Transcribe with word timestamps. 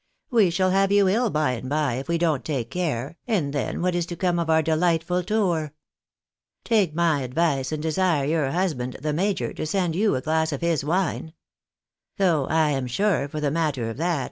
We 0.31 0.49
shall 0.49 0.71
have 0.71 0.91
you 0.91 1.07
ill, 1.07 1.29
by 1.29 1.51
and 1.51 1.69
by, 1.69 1.97
if 1.97 2.07
we 2.07 2.17
don't 2.17 2.43
take 2.43 2.71
care, 2.71 3.19
and 3.27 3.53
then 3.53 3.83
what 3.83 3.93
is 3.93 4.07
to 4.07 4.15
come 4.15 4.39
of 4.39 4.49
our 4.49 4.63
delight 4.63 5.03
ful 5.03 5.21
tour? 5.21 5.75
Take 6.63 6.95
my 6.95 7.21
advice, 7.21 7.71
and 7.71 7.83
desire 7.83 8.25
your 8.25 8.49
husband, 8.49 8.97
the 8.99 9.13
major, 9.13 9.53
to 9.53 9.63
send 9.67 9.95
you 9.95 10.15
a 10.15 10.21
glass 10.21 10.51
of 10.51 10.61
liis 10.61 10.83
wine. 10.83 11.33
Though 12.17 12.47
I 12.47 12.71
am 12.71 12.87
sure, 12.87 13.27
for 13.27 13.39
the 13.39 13.51
matter 13.51 13.91
of 13.91 13.97
that. 13.97 14.19